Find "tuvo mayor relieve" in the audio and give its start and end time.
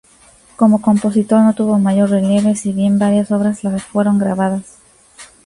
1.53-2.55